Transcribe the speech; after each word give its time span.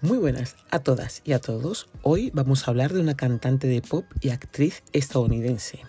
Muy 0.00 0.18
buenas 0.18 0.54
a 0.70 0.78
todas 0.78 1.22
y 1.24 1.32
a 1.32 1.40
todos. 1.40 1.88
Hoy 2.02 2.30
vamos 2.32 2.62
a 2.62 2.70
hablar 2.70 2.92
de 2.92 3.00
una 3.00 3.16
cantante 3.16 3.66
de 3.66 3.82
pop 3.82 4.04
y 4.20 4.28
actriz 4.28 4.84
estadounidense. 4.92 5.80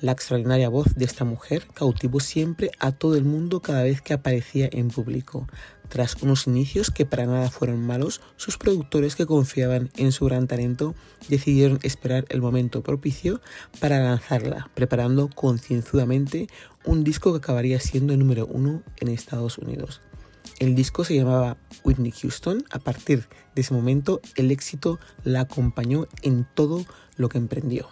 La 0.00 0.10
extraordinaria 0.10 0.68
voz 0.68 0.96
de 0.96 1.04
esta 1.04 1.24
mujer 1.24 1.64
cautivó 1.72 2.18
siempre 2.18 2.72
a 2.80 2.90
todo 2.90 3.14
el 3.14 3.22
mundo 3.22 3.62
cada 3.62 3.84
vez 3.84 4.00
que 4.02 4.14
aparecía 4.14 4.68
en 4.72 4.88
público. 4.88 5.46
Tras 5.88 6.20
unos 6.24 6.48
inicios 6.48 6.90
que 6.90 7.06
para 7.06 7.26
nada 7.26 7.48
fueron 7.48 7.86
malos, 7.86 8.20
sus 8.34 8.58
productores 8.58 9.14
que 9.14 9.26
confiaban 9.26 9.90
en 9.96 10.10
su 10.10 10.24
gran 10.24 10.48
talento 10.48 10.96
decidieron 11.28 11.78
esperar 11.84 12.24
el 12.30 12.42
momento 12.42 12.82
propicio 12.82 13.40
para 13.78 14.02
lanzarla, 14.02 14.70
preparando 14.74 15.30
concienzudamente 15.32 16.48
un 16.84 17.04
disco 17.04 17.30
que 17.30 17.38
acabaría 17.38 17.78
siendo 17.78 18.12
el 18.12 18.18
número 18.18 18.44
uno 18.44 18.82
en 18.96 19.06
Estados 19.06 19.56
Unidos. 19.58 20.00
El 20.58 20.74
disco 20.74 21.04
se 21.04 21.14
llamaba 21.14 21.58
Whitney 21.84 22.12
Houston. 22.12 22.64
A 22.70 22.78
partir 22.78 23.28
de 23.54 23.60
ese 23.60 23.74
momento, 23.74 24.20
el 24.36 24.50
éxito 24.50 24.98
la 25.22 25.40
acompañó 25.40 26.06
en 26.22 26.46
todo 26.54 26.84
lo 27.16 27.28
que 27.28 27.38
emprendió. 27.38 27.88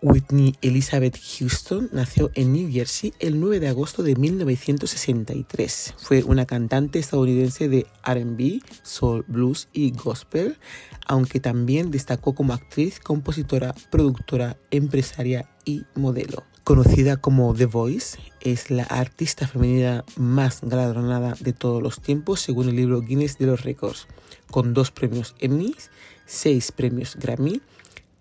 Whitney 0.00 0.54
Elizabeth 0.60 1.18
Houston 1.18 1.88
nació 1.92 2.30
en 2.34 2.52
New 2.52 2.70
Jersey 2.70 3.14
el 3.20 3.40
9 3.40 3.58
de 3.58 3.68
agosto 3.68 4.02
de 4.02 4.14
1963. 4.14 5.94
Fue 5.96 6.22
una 6.22 6.44
cantante 6.44 6.98
estadounidense 6.98 7.68
de 7.68 7.86
RB, 8.04 8.62
soul, 8.82 9.24
blues 9.26 9.68
y 9.72 9.92
gospel, 9.92 10.58
aunque 11.06 11.40
también 11.40 11.90
destacó 11.90 12.34
como 12.34 12.52
actriz, 12.52 13.00
compositora, 13.00 13.74
productora, 13.90 14.58
empresaria 14.70 15.48
y 15.64 15.84
modelo. 15.94 16.44
Conocida 16.64 17.18
como 17.18 17.52
The 17.52 17.66
Voice, 17.66 18.18
es 18.40 18.70
la 18.70 18.84
artista 18.84 19.46
femenina 19.46 20.02
más 20.16 20.60
galardonada 20.62 21.34
de 21.38 21.52
todos 21.52 21.82
los 21.82 22.00
tiempos 22.00 22.40
según 22.40 22.70
el 22.70 22.76
libro 22.76 23.02
Guinness 23.02 23.36
de 23.36 23.44
los 23.44 23.64
Récords, 23.64 24.06
con 24.50 24.72
dos 24.72 24.90
premios 24.90 25.34
Emmy, 25.40 25.76
seis 26.24 26.72
premios 26.72 27.16
Grammy, 27.16 27.60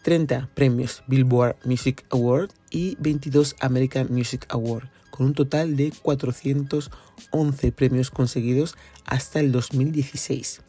30 0.01 0.49
premios 0.55 1.03
Billboard 1.07 1.55
Music 1.63 2.03
Award 2.09 2.49
y 2.69 2.97
22 2.99 3.55
American 3.61 4.07
Music 4.11 4.45
Award, 4.49 4.89
con 5.09 5.27
un 5.27 5.33
total 5.35 5.77
de 5.77 5.93
411 6.01 7.71
premios 7.71 8.11
conseguidos 8.11 8.75
hasta 9.05 9.39
el 9.39 9.53
2016. 9.53 10.59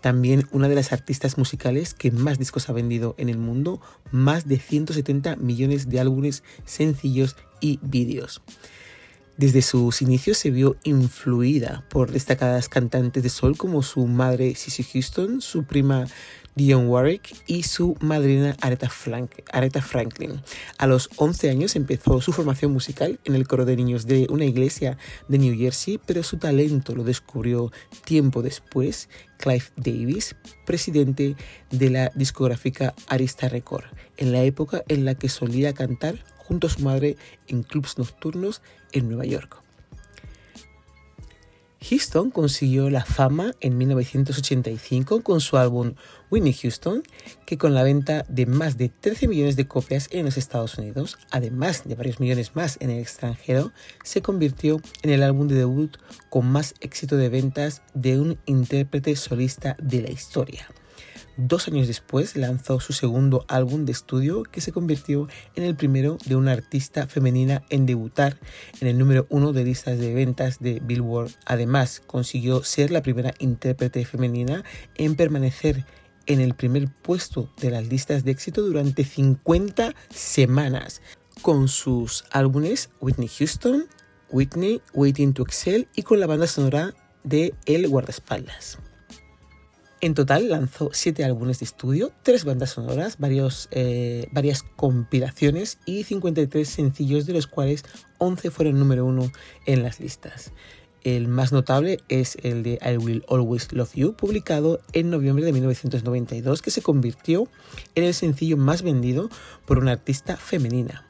También 0.00 0.46
una 0.50 0.68
de 0.68 0.74
las 0.74 0.92
artistas 0.92 1.36
musicales 1.36 1.94
que 1.94 2.10
más 2.10 2.38
discos 2.38 2.68
ha 2.68 2.72
vendido 2.72 3.14
en 3.18 3.28
el 3.28 3.38
mundo, 3.38 3.80
más 4.10 4.48
de 4.48 4.58
170 4.58 5.36
millones 5.36 5.88
de 5.88 6.00
álbumes 6.00 6.42
sencillos 6.64 7.36
y 7.60 7.78
vídeos. 7.82 8.42
Desde 9.40 9.62
sus 9.62 10.02
inicios 10.02 10.36
se 10.36 10.50
vio 10.50 10.76
influida 10.84 11.86
por 11.88 12.10
destacadas 12.10 12.68
cantantes 12.68 13.22
de 13.22 13.30
soul 13.30 13.56
como 13.56 13.82
su 13.82 14.06
madre 14.06 14.54
Cissy 14.54 14.82
Houston, 14.82 15.40
su 15.40 15.64
prima 15.64 16.06
Dion 16.54 16.88
Warwick 16.88 17.34
y 17.46 17.62
su 17.62 17.96
madrina 18.00 18.56
Aretha, 18.60 18.88
Franklin. 18.88 20.42
A 20.78 20.86
los 20.86 21.10
11 21.16 21.50
años 21.50 21.76
empezó 21.76 22.20
su 22.20 22.32
formación 22.32 22.72
musical 22.72 23.18
en 23.24 23.34
el 23.34 23.46
coro 23.46 23.64
de 23.64 23.76
niños 23.76 24.06
de 24.06 24.26
una 24.30 24.44
iglesia 24.44 24.98
de 25.28 25.38
New 25.38 25.56
Jersey, 25.56 26.00
pero 26.04 26.22
su 26.22 26.38
talento 26.38 26.94
lo 26.94 27.04
descubrió 27.04 27.72
tiempo 28.04 28.42
después 28.42 29.08
Clive 29.38 29.64
Davis, 29.76 30.36
presidente 30.66 31.36
de 31.70 31.90
la 31.90 32.10
discográfica 32.14 32.94
Arista 33.08 33.48
Record, 33.48 33.84
en 34.16 34.32
la 34.32 34.42
época 34.42 34.82
en 34.88 35.04
la 35.04 35.14
que 35.14 35.28
solía 35.28 35.72
cantar 35.72 36.24
junto 36.36 36.66
a 36.66 36.70
su 36.70 36.80
madre 36.80 37.16
en 37.46 37.62
clubs 37.62 37.96
nocturnos 37.96 38.60
en 38.92 39.08
Nueva 39.08 39.24
York. 39.24 39.62
Houston 41.88 42.30
consiguió 42.30 42.90
la 42.90 43.04
fama 43.04 43.52
en 43.60 43.78
1985 43.78 45.22
con 45.22 45.40
su 45.40 45.56
álbum 45.56 45.94
Winnie 46.30 46.52
Houston, 46.52 47.02
que 47.44 47.58
con 47.58 47.74
la 47.74 47.82
venta 47.82 48.24
de 48.28 48.46
más 48.46 48.76
de 48.76 48.88
13 48.88 49.28
millones 49.28 49.56
de 49.56 49.66
copias 49.66 50.08
en 50.12 50.24
los 50.24 50.36
Estados 50.36 50.78
Unidos, 50.78 51.18
además 51.30 51.82
de 51.84 51.94
varios 51.94 52.20
millones 52.20 52.54
más 52.54 52.76
en 52.80 52.90
el 52.90 53.00
extranjero, 53.00 53.72
se 54.04 54.22
convirtió 54.22 54.80
en 55.02 55.10
el 55.10 55.22
álbum 55.22 55.48
de 55.48 55.56
debut 55.56 55.96
con 56.28 56.46
más 56.46 56.74
éxito 56.80 57.16
de 57.16 57.28
ventas 57.28 57.82
de 57.94 58.20
un 58.20 58.38
intérprete 58.46 59.16
solista 59.16 59.76
de 59.80 60.02
la 60.02 60.10
historia. 60.10 60.68
Dos 61.36 61.68
años 61.68 61.86
después 61.86 62.36
lanzó 62.36 62.80
su 62.80 62.92
segundo 62.92 63.46
álbum 63.48 63.86
de 63.86 63.92
estudio 63.92 64.42
que 64.42 64.60
se 64.60 64.72
convirtió 64.72 65.26
en 65.54 65.64
el 65.64 65.74
primero 65.74 66.18
de 66.26 66.36
una 66.36 66.52
artista 66.52 67.06
femenina 67.06 67.62
en 67.70 67.86
debutar 67.86 68.36
en 68.80 68.88
el 68.88 68.98
número 68.98 69.26
uno 69.30 69.54
de 69.54 69.64
listas 69.64 69.98
de 69.98 70.12
ventas 70.12 70.58
de 70.58 70.80
Billboard. 70.84 71.30
Además, 71.46 72.02
consiguió 72.06 72.62
ser 72.62 72.90
la 72.90 73.00
primera 73.00 73.32
intérprete 73.38 74.04
femenina 74.04 74.64
en 74.96 75.14
permanecer 75.14 75.86
en 76.26 76.40
el 76.40 76.54
primer 76.54 76.88
puesto 76.88 77.50
de 77.60 77.70
las 77.70 77.86
listas 77.88 78.24
de 78.24 78.32
éxito 78.32 78.62
durante 78.62 79.04
50 79.04 79.94
semanas 80.08 81.02
con 81.42 81.68
sus 81.68 82.24
álbumes 82.30 82.90
Whitney 83.00 83.28
Houston, 83.28 83.86
Whitney, 84.30 84.82
Waiting 84.94 85.32
to 85.32 85.42
Excel 85.42 85.88
y 85.94 86.02
con 86.02 86.20
la 86.20 86.26
banda 86.26 86.46
sonora 86.46 86.94
de 87.24 87.54
El 87.66 87.88
Guardaespaldas. 87.88 88.78
En 90.02 90.14
total 90.14 90.48
lanzó 90.48 90.90
siete 90.94 91.24
álbumes 91.24 91.58
de 91.58 91.66
estudio, 91.66 92.10
tres 92.22 92.44
bandas 92.44 92.70
sonoras, 92.70 93.18
varios, 93.18 93.68
eh, 93.70 94.26
varias 94.32 94.62
compilaciones 94.62 95.78
y 95.84 96.04
53 96.04 96.66
sencillos, 96.66 97.26
de 97.26 97.34
los 97.34 97.46
cuales 97.46 97.84
11 98.16 98.50
fueron 98.50 98.78
número 98.78 99.04
uno 99.04 99.30
en 99.66 99.82
las 99.82 100.00
listas. 100.00 100.52
El 101.02 101.28
más 101.28 101.50
notable 101.50 102.00
es 102.08 102.36
el 102.42 102.62
de 102.62 102.78
I 102.82 102.98
Will 102.98 103.24
Always 103.28 103.72
Love 103.72 103.94
You, 103.94 104.12
publicado 104.14 104.80
en 104.92 105.08
noviembre 105.08 105.44
de 105.44 105.52
1992, 105.52 106.60
que 106.60 106.70
se 106.70 106.82
convirtió 106.82 107.48
en 107.94 108.04
el 108.04 108.12
sencillo 108.12 108.58
más 108.58 108.82
vendido 108.82 109.30
por 109.64 109.78
una 109.78 109.92
artista 109.92 110.36
femenina. 110.36 111.06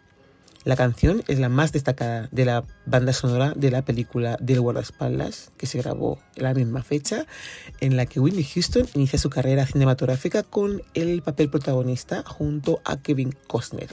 La 0.62 0.76
canción 0.76 1.22
es 1.26 1.38
la 1.38 1.48
más 1.48 1.72
destacada 1.72 2.28
de 2.32 2.44
la 2.44 2.64
banda 2.84 3.14
sonora 3.14 3.54
de 3.56 3.70
la 3.70 3.82
película 3.82 4.36
Del 4.40 4.60
guardaespaldas, 4.60 5.52
que 5.56 5.66
se 5.66 5.78
grabó 5.78 6.18
la 6.36 6.52
misma 6.52 6.82
fecha, 6.82 7.24
en 7.80 7.96
la 7.96 8.04
que 8.04 8.20
Whitney 8.20 8.44
Houston 8.44 8.86
inicia 8.94 9.18
su 9.18 9.30
carrera 9.30 9.66
cinematográfica 9.66 10.42
con 10.42 10.82
el 10.92 11.22
papel 11.22 11.48
protagonista 11.48 12.22
junto 12.26 12.82
a 12.84 12.98
Kevin 12.98 13.34
Costner. 13.46 13.88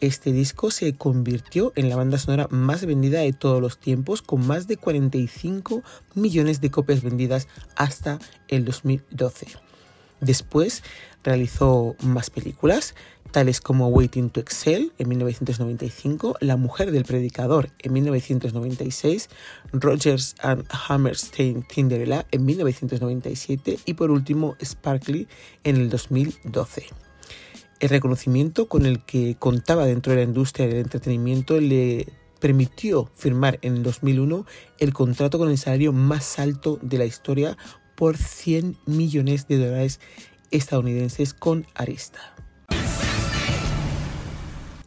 Este 0.00 0.32
disco 0.32 0.70
se 0.70 0.94
convirtió 0.94 1.72
en 1.74 1.88
la 1.88 1.96
banda 1.96 2.18
sonora 2.18 2.48
más 2.50 2.84
vendida 2.84 3.20
de 3.20 3.32
todos 3.32 3.62
los 3.62 3.78
tiempos, 3.78 4.20
con 4.20 4.46
más 4.46 4.66
de 4.66 4.76
45 4.76 5.82
millones 6.14 6.60
de 6.60 6.70
copias 6.70 7.02
vendidas 7.02 7.48
hasta 7.76 8.18
el 8.48 8.66
2012. 8.66 9.46
Después 10.20 10.82
realizó 11.24 11.96
más 12.02 12.30
películas, 12.30 12.94
tales 13.32 13.60
como 13.60 13.88
Waiting 13.88 14.30
to 14.30 14.40
Excel 14.40 14.92
en 14.98 15.08
1995, 15.08 16.36
La 16.40 16.56
mujer 16.56 16.90
del 16.90 17.04
predicador 17.04 17.70
en 17.78 17.92
1996, 17.94 19.28
Rogers 19.72 20.34
and 20.40 20.64
Hammerstein 20.70 21.66
Cinderella 21.70 22.26
en 22.30 22.44
1997 22.44 23.78
y 23.84 23.94
por 23.94 24.10
último 24.10 24.56
Sparkly 24.62 25.26
en 25.64 25.76
el 25.76 25.90
2012. 25.90 27.05
El 27.78 27.90
reconocimiento 27.90 28.68
con 28.68 28.86
el 28.86 29.04
que 29.04 29.36
contaba 29.38 29.84
dentro 29.84 30.12
de 30.12 30.18
la 30.18 30.24
industria 30.24 30.66
del 30.66 30.78
entretenimiento 30.78 31.60
le 31.60 32.08
permitió 32.40 33.10
firmar 33.14 33.58
en 33.62 33.76
el 33.76 33.82
2001 33.82 34.46
el 34.78 34.92
contrato 34.94 35.38
con 35.38 35.50
el 35.50 35.58
salario 35.58 35.92
más 35.92 36.38
alto 36.38 36.78
de 36.80 36.98
la 36.98 37.04
historia 37.04 37.56
por 37.94 38.16
100 38.16 38.78
millones 38.86 39.46
de 39.48 39.58
dólares 39.58 40.00
estadounidenses 40.50 41.34
con 41.34 41.66
Arista. 41.74 42.36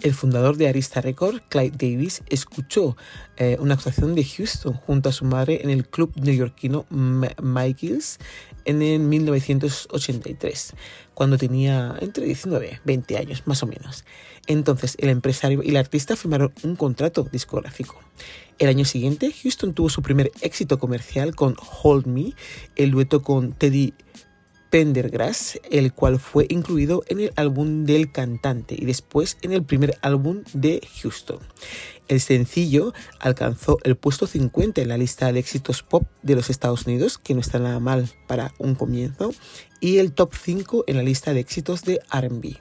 El 0.01 0.13
fundador 0.13 0.55
de 0.55 0.69
Arista 0.69 1.01
Record, 1.01 1.41
Clyde 1.49 1.75
Davis, 1.77 2.23
escuchó 2.29 2.95
eh, 3.35 3.57
una 3.59 3.73
actuación 3.73 4.15
de 4.15 4.23
Houston 4.23 4.73
junto 4.73 5.09
a 5.09 5.11
su 5.11 5.25
madre 5.25 5.59
en 5.61 5.69
el 5.69 5.85
club 5.85 6.13
neoyorquino 6.15 6.85
Michaels 6.89 8.18
en 8.63 8.81
el 8.81 9.00
1983, 9.00 10.74
cuando 11.13 11.38
tenía 11.38 11.97
entre 12.00 12.25
19 12.25 12.71
y 12.71 12.77
20 12.85 13.18
años, 13.18 13.44
más 13.45 13.62
o 13.62 13.68
menos. 13.68 14.06
Entonces, 14.47 14.95
el 15.00 15.09
empresario 15.09 15.62
y 15.63 15.69
el 15.69 15.77
artista 15.77 16.15
firmaron 16.15 16.53
un 16.63 16.77
contrato 16.77 17.27
discográfico. 17.29 18.00
El 18.57 18.69
año 18.69 18.85
siguiente, 18.85 19.33
Houston 19.44 19.74
tuvo 19.74 19.89
su 19.89 20.01
primer 20.01 20.31
éxito 20.41 20.79
comercial 20.79 21.35
con 21.35 21.56
Hold 21.83 22.07
Me, 22.07 22.33
el 22.77 22.91
dueto 22.91 23.21
con 23.21 23.51
Teddy 23.51 23.94
Pendergrass, 24.69 25.60
el 25.71 25.94
cual 25.94 26.19
fue 26.19 26.45
incluido 26.50 27.04
en 27.07 27.19
el 27.19 27.33
álbum 27.36 27.86
del 27.86 28.12
cantante 28.12 28.75
y 28.77 28.86
después 28.86 29.38
en 29.42 29.51
el 29.51 29.63
primer 29.63 29.98
álbum 30.01 30.44
de 30.54 30.81
Houston. 31.01 31.39
El 32.07 32.19
sencillo 32.21 32.94
alcanzó 33.19 33.77
el 33.83 33.95
puesto 33.95 34.25
50 34.25 34.81
en 34.81 34.88
la 34.88 34.98
lista 34.98 35.31
de 35.31 35.39
éxitos 35.39 35.83
pop 35.83 36.07
de 36.24 36.36
los 36.36 36.50
Estados 36.50 36.88
Unidos, 36.88 37.19
que 37.19 37.36
no 37.36 37.39
está 37.39 37.60
nada 37.60 37.80
mal 37.80 38.10
para 38.27 38.54
un 38.57 38.74
comienzo, 38.74 39.31
y 39.80 40.00
el 40.00 40.12
top 40.13 40.33
5 40.33 40.86
en 40.88 40.98
la 40.98 41.04
lista 41.04 41.33
de 41.33 41.39
éxitos 41.39 41.83
de 41.83 42.01
RB. 42.12 42.57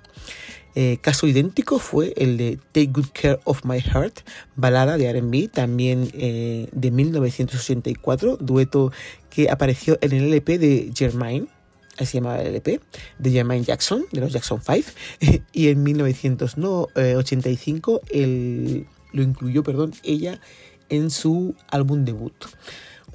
Eh, 0.75 0.99
caso 1.01 1.27
idéntico 1.27 1.79
fue 1.79 2.13
el 2.17 2.37
de 2.37 2.59
Take 2.73 2.93
Good 2.93 3.09
Care 3.13 3.41
of 3.45 3.65
My 3.65 3.81
Heart, 3.81 4.21
balada 4.55 4.99
de 4.99 5.13
RB, 5.13 5.51
también 5.51 6.11
eh, 6.13 6.69
de 6.73 6.91
1984, 6.91 8.37
dueto 8.37 8.93
que 9.31 9.51
apareció 9.51 9.99
en 10.03 10.13
el 10.13 10.25
LP 10.25 10.59
de 10.59 10.93
Germaine, 10.95 11.49
así 11.49 11.58
se 12.07 12.19
llamaba 12.19 12.41
el 12.41 12.49
LP, 12.49 12.81
de 13.19 13.31
Jermaine 13.31 13.65
Jackson, 13.65 14.05
de 14.13 14.21
los 14.21 14.33
Jackson 14.33 14.61
5, 14.65 14.91
y 15.53 15.69
en 15.69 15.83
1985 15.83 18.01
el, 18.11 18.87
lo 19.13 19.23
incluyó 19.23 19.63
perdón, 19.63 19.93
ella 20.03 20.41
en 20.89 21.11
su 21.11 21.55
álbum 21.71 22.05
debut 22.05 22.33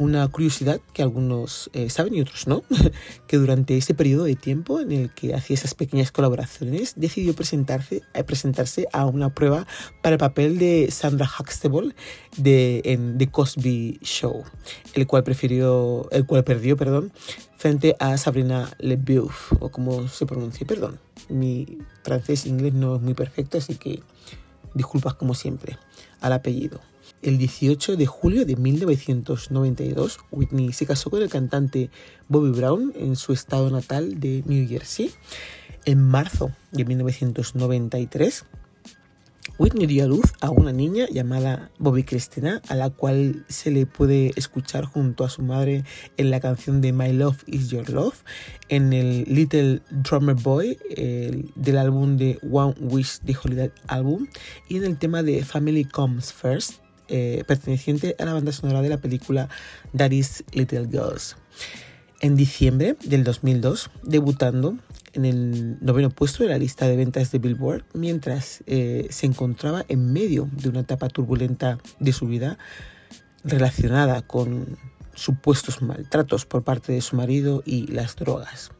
una 0.03 0.27
curiosidad 0.27 0.81
que 0.93 1.01
algunos 1.01 1.69
eh, 1.73 1.89
saben 1.89 2.13
y 2.15 2.21
otros 2.21 2.47
no, 2.47 2.63
que 3.27 3.37
durante 3.37 3.77
ese 3.77 3.93
periodo 3.93 4.25
de 4.25 4.35
tiempo 4.35 4.79
en 4.79 4.91
el 4.91 5.13
que 5.13 5.33
hacía 5.33 5.55
esas 5.55 5.73
pequeñas 5.73 6.11
colaboraciones 6.11 6.93
decidió 6.95 7.33
presentarse, 7.33 8.01
eh, 8.13 8.23
presentarse 8.23 8.87
a 8.91 9.05
una 9.05 9.33
prueba 9.33 9.65
para 10.01 10.15
el 10.15 10.19
papel 10.19 10.59
de 10.59 10.89
Sandra 10.91 11.29
Huxtable 11.39 11.95
de, 12.37 12.81
en 12.85 13.17
The 13.17 13.31
Cosby 13.31 13.99
Show, 14.01 14.43
el 14.93 15.07
cual, 15.07 15.23
prefirió, 15.23 16.07
el 16.11 16.25
cual 16.25 16.43
perdió 16.43 16.75
perdón, 16.75 17.13
frente 17.57 17.95
a 17.99 18.17
Sabrina 18.17 18.69
Lebeuf, 18.79 19.53
o 19.61 19.69
como 19.69 20.07
se 20.09 20.25
pronuncia, 20.25 20.67
perdón. 20.67 20.99
Mi 21.29 21.77
francés 22.03 22.45
inglés 22.45 22.73
no 22.73 22.97
es 22.97 23.01
muy 23.01 23.13
perfecto, 23.13 23.57
así 23.57 23.75
que 23.75 24.03
disculpas 24.73 25.13
como 25.13 25.33
siempre 25.33 25.77
al 26.19 26.33
apellido. 26.33 26.81
El 27.23 27.37
18 27.37 27.95
de 27.95 28.05
julio 28.05 28.45
de 28.45 28.57
1992, 28.57 30.19
Whitney 30.29 30.73
se 30.73 30.85
casó 30.85 31.09
con 31.09 31.21
el 31.21 31.29
cantante 31.29 31.89
Bobby 32.27 32.51
Brown 32.51 32.91
en 32.97 33.15
su 33.15 33.31
estado 33.31 33.69
natal 33.69 34.19
de 34.19 34.43
New 34.45 34.67
Jersey. 34.67 35.09
En 35.85 36.03
marzo 36.03 36.51
de 36.73 36.83
1993, 36.83 38.43
Whitney 39.57 39.87
dio 39.87 40.03
a 40.03 40.07
luz 40.07 40.33
a 40.41 40.49
una 40.49 40.73
niña 40.73 41.05
llamada 41.09 41.71
Bobby 41.79 42.03
Christina, 42.03 42.61
a 42.67 42.75
la 42.75 42.89
cual 42.89 43.45
se 43.47 43.71
le 43.71 43.85
puede 43.85 44.33
escuchar 44.35 44.83
junto 44.83 45.23
a 45.23 45.29
su 45.29 45.43
madre 45.43 45.85
en 46.17 46.29
la 46.29 46.41
canción 46.41 46.81
de 46.81 46.91
My 46.91 47.13
Love 47.13 47.41
Is 47.47 47.69
Your 47.69 47.89
Love, 47.89 48.21
en 48.67 48.91
el 48.91 49.23
Little 49.33 49.81
Drummer 49.91 50.35
Boy 50.35 50.77
del 51.55 51.77
álbum 51.77 52.17
de 52.17 52.37
One 52.51 52.75
Wish 52.81 53.19
The 53.19 53.33
Holiday 53.41 53.71
Album 53.87 54.27
y 54.67 54.75
en 54.75 54.83
el 54.83 54.97
tema 54.97 55.23
de 55.23 55.45
Family 55.45 55.85
Comes 55.85 56.33
First 56.33 56.82
eh, 57.07 57.43
perteneciente 57.47 58.15
a 58.19 58.25
la 58.25 58.33
banda 58.33 58.51
sonora 58.51 58.81
de 58.81 58.89
la 58.89 58.97
película 58.97 59.49
Daddy's 59.93 60.43
Little 60.51 60.87
Girls. 60.89 61.35
En 62.21 62.35
diciembre 62.35 62.95
del 63.03 63.23
2002, 63.23 63.89
debutando 64.03 64.77
en 65.13 65.25
el 65.25 65.77
noveno 65.81 66.09
puesto 66.09 66.43
de 66.43 66.49
la 66.49 66.57
lista 66.57 66.87
de 66.87 66.95
ventas 66.95 67.31
de 67.31 67.39
Billboard, 67.39 67.83
mientras 67.93 68.63
eh, 68.65 69.07
se 69.09 69.25
encontraba 69.25 69.85
en 69.87 70.11
medio 70.11 70.49
de 70.51 70.69
una 70.69 70.81
etapa 70.81 71.09
turbulenta 71.09 71.79
de 71.99 72.13
su 72.13 72.27
vida 72.27 72.57
relacionada 73.43 74.21
con 74.21 74.77
supuestos 75.13 75.81
maltratos 75.81 76.45
por 76.45 76.63
parte 76.63 76.93
de 76.93 77.01
su 77.01 77.15
marido 77.15 77.61
y 77.65 77.87
las 77.87 78.15
drogas. 78.15 78.71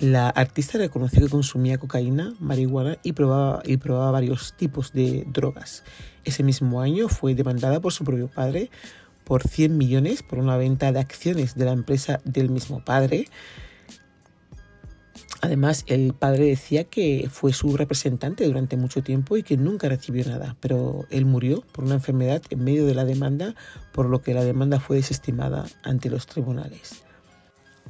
La 0.00 0.30
artista 0.30 0.78
reconoció 0.78 1.20
que 1.20 1.28
consumía 1.28 1.76
cocaína, 1.76 2.34
marihuana 2.40 2.96
y 3.02 3.12
probaba, 3.12 3.62
y 3.66 3.76
probaba 3.76 4.10
varios 4.10 4.54
tipos 4.54 4.94
de 4.94 5.26
drogas. 5.30 5.84
Ese 6.24 6.42
mismo 6.42 6.80
año 6.80 7.08
fue 7.08 7.34
demandada 7.34 7.80
por 7.80 7.92
su 7.92 8.02
propio 8.02 8.28
padre 8.28 8.70
por 9.24 9.46
100 9.46 9.76
millones 9.76 10.22
por 10.22 10.38
una 10.38 10.56
venta 10.56 10.90
de 10.90 11.00
acciones 11.00 11.54
de 11.54 11.66
la 11.66 11.72
empresa 11.72 12.22
del 12.24 12.48
mismo 12.48 12.82
padre. 12.82 13.26
Además, 15.42 15.84
el 15.86 16.14
padre 16.14 16.46
decía 16.46 16.84
que 16.84 17.28
fue 17.30 17.52
su 17.52 17.76
representante 17.76 18.46
durante 18.46 18.78
mucho 18.78 19.02
tiempo 19.02 19.36
y 19.36 19.42
que 19.42 19.58
nunca 19.58 19.90
recibió 19.90 20.24
nada, 20.24 20.56
pero 20.60 21.04
él 21.10 21.26
murió 21.26 21.62
por 21.72 21.84
una 21.84 21.96
enfermedad 21.96 22.40
en 22.48 22.64
medio 22.64 22.86
de 22.86 22.94
la 22.94 23.04
demanda, 23.04 23.54
por 23.92 24.06
lo 24.06 24.22
que 24.22 24.32
la 24.32 24.44
demanda 24.44 24.80
fue 24.80 24.96
desestimada 24.96 25.66
ante 25.82 26.08
los 26.08 26.26
tribunales. 26.26 27.04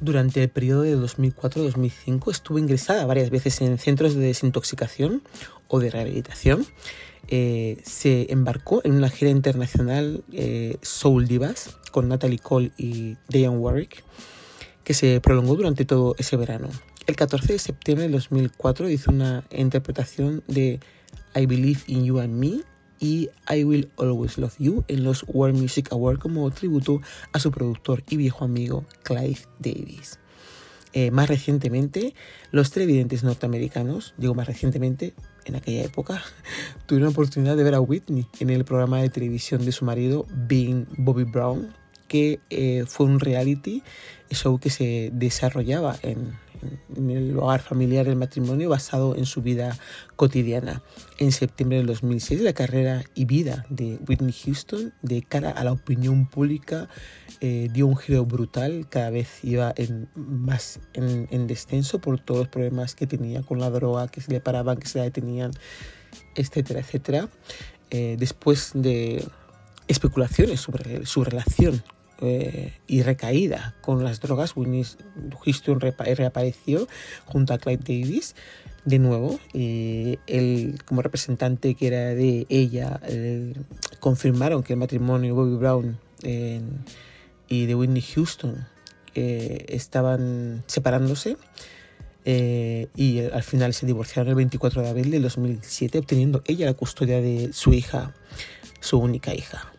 Durante 0.01 0.41
el 0.41 0.49
periodo 0.49 0.81
de 0.81 0.97
2004-2005 0.97 2.31
estuvo 2.31 2.57
ingresada 2.57 3.05
varias 3.05 3.29
veces 3.29 3.61
en 3.61 3.77
centros 3.77 4.15
de 4.15 4.21
desintoxicación 4.21 5.21
o 5.67 5.79
de 5.79 5.91
rehabilitación. 5.91 6.65
Eh, 7.27 7.77
se 7.83 8.31
embarcó 8.33 8.81
en 8.83 8.93
una 8.93 9.09
gira 9.09 9.29
internacional 9.29 10.23
eh, 10.33 10.77
Soul 10.81 11.27
Divas 11.27 11.77
con 11.91 12.07
Natalie 12.09 12.39
Cole 12.39 12.71
y 12.77 13.17
Diane 13.29 13.55
Warwick, 13.55 14.03
que 14.83 14.95
se 14.95 15.21
prolongó 15.21 15.55
durante 15.55 15.85
todo 15.85 16.15
ese 16.17 16.35
verano. 16.35 16.69
El 17.05 17.15
14 17.15 17.53
de 17.53 17.59
septiembre 17.59 18.07
de 18.07 18.13
2004 18.13 18.89
hizo 18.89 19.11
una 19.11 19.43
interpretación 19.51 20.43
de 20.47 20.79
I 21.35 21.45
Believe 21.45 21.81
in 21.85 22.05
You 22.05 22.19
and 22.19 22.33
Me 22.33 22.63
y 23.01 23.29
I 23.49 23.65
Will 23.65 23.89
Always 23.97 24.37
Love 24.37 24.55
You 24.59 24.85
en 24.87 25.03
los 25.03 25.25
World 25.27 25.59
Music 25.59 25.91
Awards 25.91 26.21
como 26.21 26.49
tributo 26.51 27.01
a 27.33 27.39
su 27.39 27.51
productor 27.51 28.03
y 28.07 28.15
viejo 28.15 28.45
amigo 28.45 28.85
Clive 29.03 29.39
Davis. 29.59 30.19
Eh, 30.93 31.09
más 31.09 31.27
recientemente, 31.27 32.13
los 32.51 32.71
televidentes 32.71 33.23
norteamericanos, 33.23 34.13
digo 34.17 34.35
más 34.35 34.47
recientemente, 34.47 35.13
en 35.45 35.55
aquella 35.55 35.83
época, 35.83 36.21
tuvieron 36.85 37.07
la 37.07 37.11
oportunidad 37.11 37.57
de 37.57 37.63
ver 37.63 37.75
a 37.75 37.81
Whitney 37.81 38.27
en 38.39 38.49
el 38.49 38.65
programa 38.65 39.01
de 39.01 39.09
televisión 39.09 39.65
de 39.65 39.71
su 39.71 39.83
marido, 39.83 40.25
Being 40.47 40.85
Bobby 40.97 41.23
Brown, 41.23 41.73
que 42.07 42.39
eh, 42.49 42.83
fue 42.87 43.05
un 43.05 43.19
reality 43.19 43.83
show 44.31 44.59
que 44.59 44.69
se 44.69 45.11
desarrollaba 45.13 45.97
en, 46.03 46.33
en 46.95 47.09
el 47.09 47.37
hogar 47.37 47.61
familiar 47.61 48.05
del 48.05 48.15
matrimonio 48.15 48.69
basado 48.69 49.15
en 49.15 49.25
su 49.25 49.41
vida 49.41 49.77
cotidiana. 50.15 50.81
En 51.17 51.31
septiembre 51.31 51.77
del 51.77 51.87
2006 51.87 52.41
la 52.41 52.53
carrera 52.53 53.03
y 53.15 53.25
vida 53.25 53.65
de 53.69 53.99
Whitney 54.07 54.33
Houston 54.33 54.93
de 55.01 55.21
cara 55.21 55.51
a 55.51 55.63
la 55.63 55.71
opinión 55.71 56.27
pública 56.27 56.89
eh, 57.39 57.69
dio 57.71 57.87
un 57.87 57.97
giro 57.97 58.25
brutal, 58.25 58.87
cada 58.89 59.09
vez 59.09 59.43
iba 59.43 59.73
en, 59.75 60.09
más 60.15 60.79
en, 60.93 61.47
descenso 61.47 61.99
por 61.99 62.19
todos 62.19 62.41
los 62.41 62.47
problemas 62.49 62.93
que 62.95 63.07
tenía 63.07 63.41
con 63.41 63.59
la 63.59 63.69
droga, 63.69 64.07
que 64.07 64.21
se 64.21 64.31
le 64.31 64.41
paraban, 64.41 64.77
que 64.77 64.87
se 64.87 64.99
la 64.99 65.05
detenían, 65.05 65.51
etcétera, 66.35 66.81
etcétera. 66.81 67.29
Eh, 67.89 68.15
después 68.19 68.71
de 68.75 69.25
especulaciones 69.87 70.61
sobre 70.61 71.05
su 71.05 71.23
relación 71.23 71.83
eh, 72.21 72.73
y 72.87 73.01
recaída 73.01 73.75
con 73.81 74.03
las 74.03 74.21
drogas, 74.21 74.55
Whitney 74.55 74.85
Houston 75.43 75.79
reapareció 75.79 76.87
junto 77.25 77.53
a 77.53 77.57
Clyde 77.57 77.83
Davis 77.83 78.35
de 78.85 78.99
nuevo. 78.99 79.39
y 79.53 80.19
él, 80.27 80.79
como 80.85 81.01
representante 81.01 81.75
que 81.75 81.87
era 81.87 82.15
de 82.15 82.45
ella, 82.49 82.99
confirmaron 83.99 84.63
que 84.63 84.73
el 84.73 84.79
matrimonio 84.79 85.35
Bobby 85.35 85.57
Brown 85.57 85.97
y 87.51 87.65
de 87.65 87.75
Whitney 87.75 88.01
Houston 88.01 88.65
eh, 89.13 89.65
estaban 89.69 90.63
separándose. 90.67 91.37
Eh, 92.23 92.87
y 92.95 93.19
al 93.19 93.43
final 93.43 93.73
se 93.73 93.85
divorciaron 93.85 94.29
el 94.29 94.35
24 94.35 94.83
de 94.83 94.89
abril 94.89 95.11
de 95.11 95.19
2007, 95.19 95.97
obteniendo 95.97 96.43
ella 96.45 96.67
la 96.67 96.73
custodia 96.73 97.19
de 97.19 97.51
su 97.51 97.73
hija, 97.73 98.13
su 98.79 98.99
única 98.99 99.33
hija. 99.33 99.73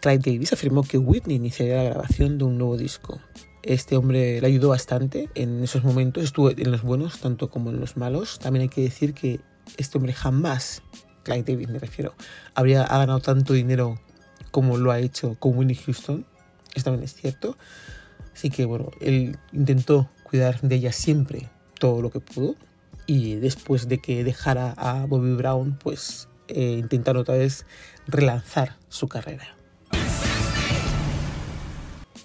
Clyde 0.00 0.32
Davis 0.32 0.52
afirmó 0.52 0.82
que 0.82 0.98
Whitney 0.98 1.36
iniciaría 1.36 1.82
la 1.82 1.90
grabación 1.90 2.38
de 2.38 2.44
un 2.44 2.58
nuevo 2.58 2.76
disco. 2.76 3.20
Este 3.62 3.96
hombre 3.96 4.40
le 4.40 4.46
ayudó 4.46 4.68
bastante 4.68 5.28
en 5.34 5.62
esos 5.62 5.82
momentos, 5.82 6.22
estuvo 6.22 6.50
en 6.50 6.70
los 6.70 6.82
buenos 6.82 7.18
tanto 7.18 7.50
como 7.50 7.70
en 7.70 7.80
los 7.80 7.96
malos. 7.96 8.38
También 8.38 8.62
hay 8.62 8.68
que 8.68 8.82
decir 8.82 9.14
que 9.14 9.40
este 9.76 9.98
hombre 9.98 10.12
jamás, 10.12 10.82
Clyde 11.24 11.52
Davis 11.52 11.68
me 11.68 11.78
refiero, 11.78 12.14
habría 12.54 12.84
ganado 12.84 13.20
tanto 13.20 13.52
dinero 13.52 13.98
como 14.50 14.78
lo 14.78 14.90
ha 14.90 15.00
hecho 15.00 15.36
con 15.38 15.58
Whitney 15.58 15.76
Houston. 15.76 16.24
Esto 16.74 16.90
también 16.90 17.04
es 17.04 17.14
cierto. 17.14 17.56
Así 18.32 18.50
que 18.50 18.64
bueno, 18.64 18.90
él 19.00 19.36
intentó 19.52 20.08
cuidar 20.22 20.60
de 20.60 20.76
ella 20.76 20.92
siempre 20.92 21.48
todo 21.78 22.00
lo 22.02 22.10
que 22.10 22.20
pudo. 22.20 22.54
Y 23.06 23.36
después 23.36 23.88
de 23.88 23.98
que 23.98 24.22
dejara 24.22 24.72
a 24.76 25.06
Bobby 25.06 25.34
Brown, 25.34 25.78
pues 25.82 26.28
eh, 26.48 26.76
intentaron 26.78 27.22
otra 27.22 27.36
vez 27.36 27.66
relanzar 28.06 28.76
su 28.88 29.08
carrera. 29.08 29.57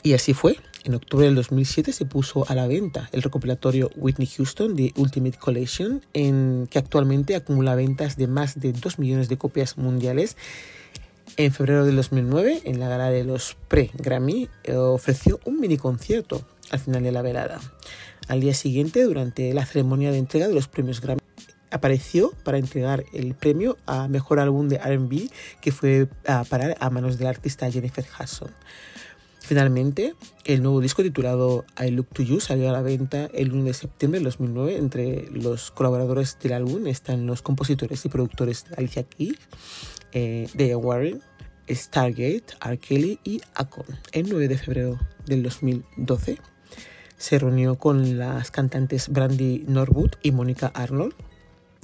Y 0.04 0.14
así 0.14 0.34
fue. 0.34 0.58
En 0.84 0.96
octubre 0.96 1.26
del 1.26 1.36
2007 1.36 1.94
se 1.94 2.06
puso 2.06 2.46
a 2.50 2.56
la 2.56 2.68
venta 2.68 3.08
el 3.14 3.22
recopilatorio 3.22 3.90
Whitney 3.96 4.28
Houston 4.28 4.76
de 4.76 4.92
Ultimate 4.98 5.38
Collection, 5.38 6.02
en 6.14 6.68
que 6.70 6.78
actualmente 6.78 7.38
acumula 7.38 7.74
ventas 7.74 8.18
de 8.18 8.28
más 8.28 8.60
de 8.60 8.74
2 8.74 9.00
millones 9.00 9.30
de 9.30 9.38
copias 9.38 9.78
mundiales. 9.78 10.36
En 11.38 11.54
febrero 11.54 11.86
del 11.86 11.96
2009, 11.96 12.64
en 12.66 12.82
la 12.82 12.90
gala 12.90 13.10
de 13.10 13.24
los 13.24 13.56
pre-Grammy, 13.70 14.50
ofreció 14.76 15.40
un 15.46 15.62
mini 15.62 15.78
concierto 15.78 16.46
al 16.70 16.80
final 16.80 17.02
de 17.02 17.14
la 17.14 17.22
velada. 17.22 17.62
Al 18.28 18.42
día 18.42 18.54
siguiente, 18.54 19.04
durante 19.04 19.54
la 19.54 19.66
ceremonia 19.66 20.12
de 20.12 20.18
entrega 20.18 20.50
de 20.50 20.54
los 20.54 20.68
premios 20.68 21.00
Grammy, 21.00 21.22
apareció 21.72 22.34
para 22.44 22.58
entregar 22.58 23.06
el 23.14 23.36
premio 23.36 23.78
a 23.86 24.10
Mejor 24.10 24.40
Álbum 24.40 24.68
de 24.68 24.78
RB 24.78 25.30
que 25.62 25.72
fue 25.72 26.08
a 26.28 26.44
parar 26.44 26.76
a 26.82 26.90
manos 26.90 27.18
del 27.18 27.28
artista 27.28 27.72
Jennifer 27.72 28.06
Hudson. 28.20 28.52
Finalmente, 29.46 30.16
el 30.46 30.64
nuevo 30.64 30.80
disco 30.80 31.04
titulado 31.04 31.66
I 31.78 31.92
Look 31.92 32.08
to 32.14 32.24
You 32.24 32.40
salió 32.40 32.70
a 32.70 32.72
la 32.72 32.82
venta 32.82 33.30
el 33.34 33.52
1 33.52 33.66
de 33.66 33.74
septiembre 33.74 34.22
de 34.22 34.26
2009. 34.26 34.78
Entre 34.78 35.30
los 35.32 35.70
colaboradores 35.70 36.38
del 36.42 36.54
álbum 36.54 36.88
están 36.88 37.28
los 37.28 37.42
compositores 37.42 38.06
y 38.06 38.10
productores 38.10 38.66
Alicia 38.78 39.04
Keys, 39.04 39.38
eh, 40.14 40.48
Diane 40.54 40.78
Warren, 40.78 41.22
Stargate, 41.70 42.46
R. 42.66 42.78
Kelly 42.78 43.20
y 43.26 43.42
Akon. 43.54 43.86
El 44.14 44.30
9 44.30 44.48
de 44.48 44.58
febrero 44.58 45.00
del 45.26 45.44
2012 45.44 46.38
se 47.18 47.38
reunió 47.38 47.78
con 47.78 48.18
las 48.18 48.50
cantantes 48.50 49.10
Brandy 49.10 49.66
Norwood 49.68 50.12
y 50.22 50.32
Mónica 50.32 50.68
Arnold, 50.68 51.16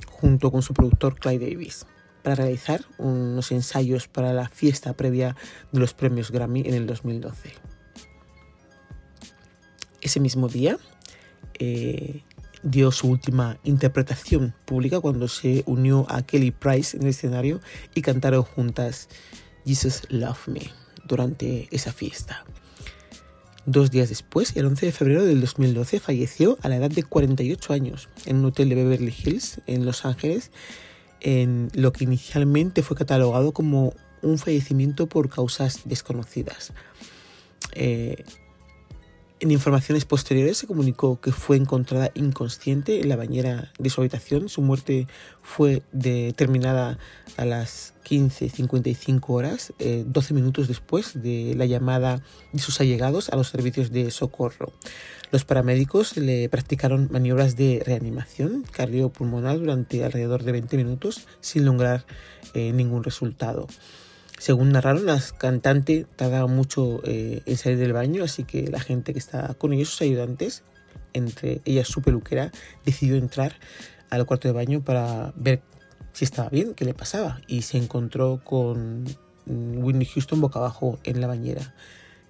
junto 0.08 0.50
con 0.50 0.62
su 0.62 0.74
productor 0.74 1.20
Clyde 1.20 1.52
Davis, 1.52 1.86
para 2.22 2.36
realizar 2.36 2.86
unos 2.98 3.52
ensayos 3.52 4.08
para 4.08 4.34
la 4.34 4.50
fiesta 4.50 4.94
previa 4.94 5.36
de 5.72 5.80
los 5.80 5.94
premios 5.94 6.32
Grammy 6.32 6.62
en 6.62 6.74
el 6.74 6.88
2012. 6.88 7.54
Ese 10.02 10.20
mismo 10.20 10.48
día 10.48 10.78
eh, 11.60 12.24
dio 12.64 12.92
su 12.92 13.10
última 13.10 13.60
interpretación 13.64 14.54
pública 14.66 15.00
cuando 15.00 15.28
se 15.28 15.64
unió 15.66 16.06
a 16.10 16.22
Kelly 16.22 16.52
Price 16.52 16.96
en 16.96 17.04
el 17.04 17.10
escenario 17.10 17.62
y 17.96 18.02
cantaron 18.02 18.44
juntas 18.44 19.10
Jesus 19.66 20.04
Love 20.10 20.48
Me 20.48 20.62
durante 21.06 21.68
esa 21.72 21.92
fiesta. 21.92 22.46
Dos 23.66 23.92
días 23.92 24.10
después, 24.10 24.56
el 24.56 24.66
11 24.66 24.88
de 24.88 24.92
febrero 24.92 25.26
del 25.26 25.42
2012, 25.42 26.00
falleció 26.00 26.58
a 26.62 26.70
la 26.70 26.78
edad 26.78 26.90
de 26.90 27.04
48 27.04 27.74
años 27.74 28.10
en 28.26 28.38
un 28.38 28.46
hotel 28.46 28.70
de 28.70 28.76
Beverly 28.76 29.14
Hills, 29.16 29.62
en 29.68 29.86
Los 29.86 30.06
Ángeles, 30.06 30.52
en 31.22 31.70
lo 31.74 31.92
que 31.92 32.04
inicialmente 32.04 32.84
fue 32.84 32.98
catalogado 32.98 33.52
como 33.52 33.94
un 34.22 34.38
fallecimiento 34.38 35.08
por 35.08 35.30
causas 35.30 35.82
desconocidas. 35.86 36.74
Eh, 37.74 38.24
en 39.40 39.52
informaciones 39.52 40.06
posteriores 40.06 40.58
se 40.58 40.68
comunicó 40.68 41.22
que 41.22 41.32
fue 41.32 41.56
encontrada 41.56 42.12
inconsciente 42.14 43.00
en 43.00 43.10
la 43.10 43.16
bañera 43.16 43.72
de 43.80 43.90
su 43.90 44.02
habitación. 44.02 44.50
Su 44.50 44.62
muerte 44.62 45.08
fue 45.42 45.82
determinada 45.94 47.00
a 47.38 47.46
las 47.46 47.94
15.55 48.06 49.22
horas, 49.28 49.74
12 49.78 49.80
eh, 49.80 50.36
minutos 50.36 50.68
después 50.68 51.22
de 51.22 51.54
la 51.56 51.66
llamada 51.66 52.22
de 52.52 52.60
sus 52.60 52.82
allegados 52.82 53.30
a 53.30 53.38
los 53.38 53.48
servicios 53.48 53.92
de 53.92 54.12
socorro. 54.12 54.74
Los 55.32 55.46
paramédicos 55.46 56.18
le 56.18 56.50
practicaron 56.50 57.08
maniobras 57.12 57.56
de 57.56 57.82
reanimación 57.86 58.66
cardiopulmonar 58.72 59.60
durante 59.60 60.04
alrededor 60.04 60.44
de 60.44 60.52
20 60.52 60.76
minutos 60.76 61.28
sin 61.40 61.66
lograr 61.66 62.06
eh, 62.54 62.74
ningún 62.74 63.04
resultado. 63.04 63.68
Según 64.40 64.72
narraron, 64.72 65.06
las 65.06 65.34
cantantes 65.34 66.06
tardaban 66.16 66.56
mucho 66.56 67.02
eh, 67.04 67.42
en 67.46 67.58
salir 67.58 67.78
del 67.78 67.92
baño, 67.92 68.24
así 68.24 68.46
que 68.46 68.70
la 68.70 68.80
gente 68.80 69.12
que 69.12 69.20
estaba 69.20 69.54
con 69.56 69.74
ellos, 69.74 69.90
sus 69.90 70.04
ayudantes, 70.04 70.64
entre 71.12 71.60
ellas 71.66 71.90
su 71.90 72.02
peluquera, 72.02 72.50
decidió 72.86 73.18
entrar 73.18 73.56
al 74.10 74.26
cuarto 74.26 74.48
de 74.48 74.54
baño 74.54 74.82
para 74.82 75.34
ver 75.36 75.62
si 76.14 76.24
estaba 76.24 76.48
bien, 76.48 76.74
qué 76.74 76.86
le 76.86 76.94
pasaba, 76.94 77.42
y 77.48 77.64
se 77.64 77.78
encontró 77.78 78.42
con 78.42 79.04
Whitney 79.46 80.06
Houston 80.06 80.40
boca 80.40 80.60
abajo 80.60 81.00
en 81.04 81.20
la 81.20 81.28
bañera. 81.28 81.74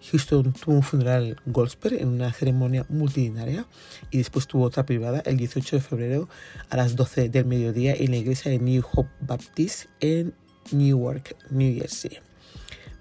Houston 0.10 0.54
tuvo 0.54 0.76
un 0.76 0.84
funeral 0.84 1.40
gospel 1.46 1.94
en 1.94 2.08
una 2.08 2.34
ceremonia 2.34 2.88
multitudinaria 2.90 3.68
y 4.10 4.18
después 4.18 4.48
tuvo 4.48 4.64
otra 4.64 4.84
privada 4.84 5.22
el 5.26 5.38
18 5.38 5.76
de 5.76 5.82
febrero 5.82 6.30
a 6.72 6.78
las 6.78 6.96
12 6.96 7.30
del 7.30 7.46
mediodía 7.46 7.94
en 7.94 8.10
la 8.12 8.18
iglesia 8.18 8.50
de 8.50 8.58
New 8.58 8.82
Hope 8.94 9.12
Baptist 9.20 9.88
en 10.00 10.34
Newark, 10.72 11.36
New 11.50 11.80
Jersey. 11.80 12.20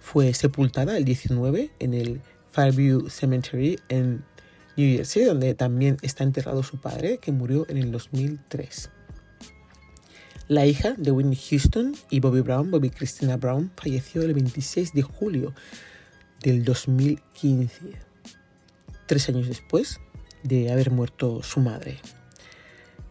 Fue 0.00 0.32
sepultada 0.34 0.96
el 0.96 1.04
19 1.04 1.70
en 1.78 1.94
el 1.94 2.20
Fairview 2.50 3.08
Cemetery 3.08 3.78
en 3.88 4.24
New 4.76 4.96
Jersey, 4.96 5.24
donde 5.24 5.54
también 5.54 5.98
está 6.02 6.24
enterrado 6.24 6.62
su 6.62 6.80
padre, 6.80 7.18
que 7.18 7.32
murió 7.32 7.66
en 7.68 7.78
el 7.78 7.92
2003. 7.92 8.90
La 10.48 10.64
hija 10.64 10.94
de 10.96 11.10
Whitney 11.10 11.36
Houston 11.50 11.94
y 12.08 12.20
Bobby 12.20 12.40
Brown, 12.40 12.70
Bobby 12.70 12.88
Christina 12.88 13.36
Brown, 13.36 13.70
falleció 13.76 14.22
el 14.22 14.32
26 14.32 14.94
de 14.94 15.02
julio 15.02 15.52
del 16.42 16.64
2015, 16.64 17.92
tres 19.06 19.28
años 19.28 19.46
después 19.46 20.00
de 20.42 20.72
haber 20.72 20.90
muerto 20.90 21.42
su 21.42 21.60
madre. 21.60 21.98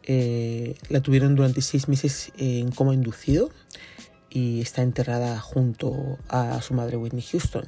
Eh, 0.04 0.75
la 0.89 1.01
tuvieron 1.01 1.36
durante 1.36 1.62
seis 1.62 1.88
meses 1.88 2.32
en 2.38 2.72
coma 2.72 2.94
inducido 2.94 3.51
y 4.29 4.62
está 4.62 4.81
enterrada 4.81 5.39
junto 5.39 6.17
a 6.27 6.62
su 6.62 6.74
madre 6.74 6.98
Whitney 6.98 7.24
Houston. 7.24 7.65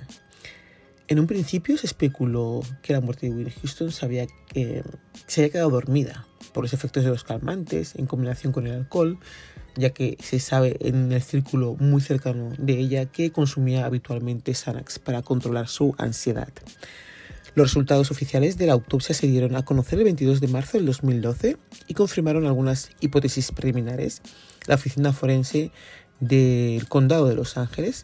En 1.07 1.19
un 1.19 1.25
principio 1.25 1.77
se 1.77 1.87
especuló 1.87 2.61
que 2.81 2.93
la 2.93 3.01
muerte 3.01 3.27
de 3.27 3.35
Whitney 3.35 3.53
Houston 3.61 3.91
se 3.91 4.05
había, 4.05 4.27
se 4.53 5.41
había 5.41 5.51
quedado 5.51 5.71
dormida 5.71 6.27
por 6.53 6.63
los 6.63 6.73
efectos 6.73 7.03
de 7.03 7.09
los 7.09 7.23
calmantes 7.23 7.95
en 7.95 8.05
combinación 8.05 8.53
con 8.53 8.67
el 8.67 8.73
alcohol, 8.73 9.17
ya 9.75 9.89
que 9.89 10.17
se 10.21 10.39
sabe 10.39 10.77
en 10.81 11.11
el 11.11 11.21
círculo 11.21 11.75
muy 11.79 12.01
cercano 12.01 12.51
de 12.57 12.77
ella 12.77 13.05
que 13.05 13.31
consumía 13.31 13.85
habitualmente 13.85 14.53
Xanax 14.53 14.99
para 14.99 15.21
controlar 15.21 15.67
su 15.67 15.95
ansiedad. 15.97 16.49
Los 17.55 17.69
resultados 17.69 18.11
oficiales 18.11 18.57
de 18.57 18.67
la 18.67 18.73
autopsia 18.73 19.15
se 19.15 19.27
dieron 19.27 19.55
a 19.55 19.65
conocer 19.65 19.97
el 19.99 20.05
22 20.05 20.39
de 20.39 20.47
marzo 20.47 20.77
del 20.77 20.85
2012 20.85 21.57
y 21.87 21.93
confirmaron 21.93 22.45
algunas 22.45 22.91
hipótesis 22.99 23.51
preliminares. 23.51 24.21
La 24.67 24.75
oficina 24.75 25.13
forense 25.13 25.71
del 26.19 26.87
condado 26.87 27.27
de 27.27 27.35
Los 27.35 27.57
Ángeles 27.57 28.03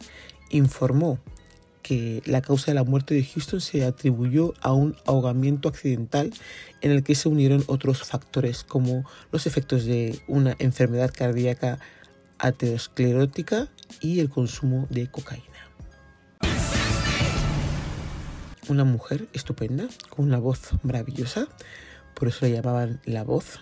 informó 0.50 1.18
que 1.82 2.20
la 2.26 2.42
causa 2.42 2.72
de 2.72 2.74
la 2.74 2.82
muerte 2.82 3.14
de 3.14 3.24
Houston 3.24 3.60
se 3.60 3.84
atribuyó 3.84 4.54
a 4.60 4.72
un 4.72 4.96
ahogamiento 5.06 5.68
accidental 5.68 6.32
en 6.80 6.90
el 6.90 7.04
que 7.04 7.14
se 7.14 7.28
unieron 7.28 7.62
otros 7.68 8.02
factores 8.02 8.64
como 8.64 9.04
los 9.30 9.46
efectos 9.46 9.84
de 9.84 10.18
una 10.26 10.56
enfermedad 10.58 11.12
cardíaca 11.16 11.78
aterosclerótica 12.38 13.68
y 14.00 14.18
el 14.18 14.28
consumo 14.28 14.88
de 14.90 15.08
cocaína. 15.08 15.44
Una 18.68 18.82
mujer 18.82 19.28
estupenda, 19.32 19.86
con 20.10 20.26
una 20.26 20.38
voz 20.38 20.72
maravillosa, 20.82 21.46
por 22.14 22.26
eso 22.26 22.46
la 22.46 22.48
llamaban 22.48 23.00
la 23.04 23.22
voz, 23.22 23.60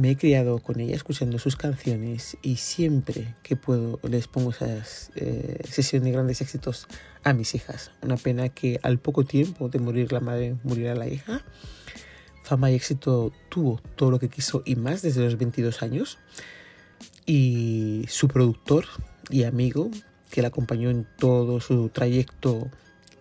me 0.00 0.12
he 0.12 0.16
criado 0.16 0.60
con 0.60 0.80
ella 0.80 0.96
escuchando 0.96 1.38
sus 1.38 1.56
canciones 1.56 2.38
y 2.40 2.56
siempre 2.56 3.34
que 3.42 3.54
puedo 3.54 4.00
les 4.08 4.28
pongo 4.28 4.48
esas 4.50 5.10
eh, 5.14 5.60
sesiones 5.68 6.06
de 6.06 6.12
grandes 6.12 6.40
éxitos 6.40 6.86
a 7.22 7.34
mis 7.34 7.54
hijas. 7.54 7.90
Una 8.00 8.16
pena 8.16 8.48
que 8.48 8.80
al 8.82 8.98
poco 8.98 9.24
tiempo 9.24 9.68
de 9.68 9.78
morir 9.78 10.10
la 10.10 10.20
madre 10.20 10.56
muriera 10.62 10.94
la 10.94 11.06
hija. 11.06 11.42
Fama 12.44 12.70
y 12.70 12.76
éxito 12.76 13.30
tuvo 13.50 13.78
todo 13.94 14.10
lo 14.10 14.18
que 14.18 14.30
quiso 14.30 14.62
y 14.64 14.74
más 14.74 15.02
desde 15.02 15.22
los 15.22 15.36
22 15.36 15.82
años. 15.82 16.16
Y 17.26 18.06
su 18.08 18.26
productor 18.26 18.86
y 19.28 19.44
amigo, 19.44 19.90
que 20.30 20.40
la 20.40 20.48
acompañó 20.48 20.88
en 20.88 21.06
todo 21.18 21.60
su 21.60 21.90
trayecto 21.90 22.70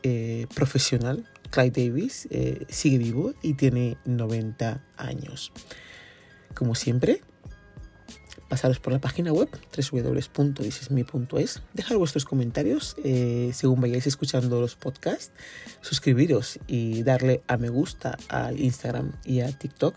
eh, 0.03 0.47
profesional, 0.55 1.27
Clyde 1.49 1.89
Davis, 1.89 2.25
eh, 2.31 2.65
sigue 2.69 2.99
vivo 2.99 3.33
y 3.41 3.55
tiene 3.55 3.97
90 4.05 4.81
años. 4.95 5.51
Como 6.53 6.75
siempre, 6.75 7.21
pasaros 8.49 8.79
por 8.79 8.91
la 8.91 8.99
página 8.99 9.31
web 9.31 9.49
www.disismi.es, 9.91 11.61
dejar 11.73 11.97
vuestros 11.97 12.25
comentarios 12.25 12.95
eh, 13.03 13.51
según 13.53 13.79
vayáis 13.79 14.07
escuchando 14.07 14.59
los 14.59 14.75
podcasts, 14.75 15.31
suscribiros 15.81 16.59
y 16.67 17.03
darle 17.03 17.41
a 17.47 17.57
me 17.57 17.69
gusta 17.69 18.17
a 18.27 18.51
Instagram 18.51 19.13
y 19.23 19.41
a 19.41 19.51
TikTok, 19.51 19.95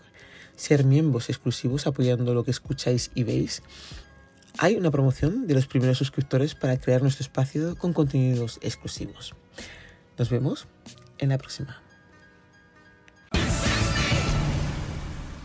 ser 0.55 0.85
miembros 0.85 1.29
exclusivos 1.29 1.87
apoyando 1.87 2.33
lo 2.33 2.43
que 2.43 2.51
escucháis 2.51 3.11
y 3.15 3.23
veis. 3.23 3.63
Hay 4.59 4.75
una 4.75 4.91
promoción 4.91 5.47
de 5.47 5.55
los 5.55 5.65
primeros 5.65 5.97
suscriptores 5.97 6.53
para 6.53 6.77
crear 6.77 7.01
nuestro 7.01 7.23
espacio 7.23 7.75
con 7.75 7.91
contenidos 7.91 8.59
exclusivos. 8.61 9.33
Nos 10.17 10.29
vemos 10.29 10.67
en 11.17 11.29
la 11.29 11.39
próxima. 11.39 11.81